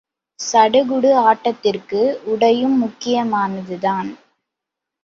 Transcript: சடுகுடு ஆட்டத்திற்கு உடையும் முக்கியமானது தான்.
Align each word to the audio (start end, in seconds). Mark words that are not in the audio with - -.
சடுகுடு 0.39 1.11
ஆட்டத்திற்கு 1.23 2.01
உடையும் 2.25 2.77
முக்கியமானது 2.77 3.79
தான். 3.79 4.11